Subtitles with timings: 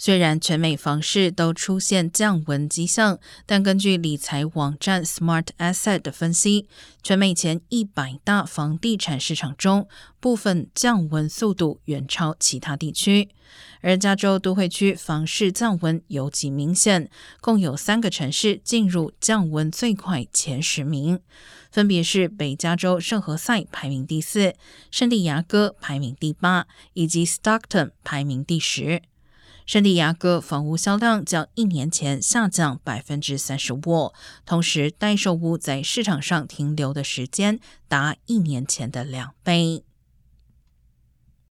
[0.00, 6.68] 虽然全美房市都出现降温迹象，但根据理财网站 Smart Asset 的分析，
[7.02, 9.88] 全美前一百大房地产市场中，
[10.20, 13.28] 部分降温速度远超其他地区。
[13.80, 17.10] 而加州都会区房市降温尤其明显，
[17.40, 21.18] 共有三个城市进入降温最快前十名，
[21.72, 24.54] 分别是北加州圣何塞排名第四，
[24.92, 29.02] 圣地亚哥排名第八，以及 Stockton 排名第十。
[29.68, 34.14] 圣地亚哥房屋销量较一年前下降百分之三十五，
[34.46, 39.84] 同时待售屋在市场上停留的时间达一年前的两倍。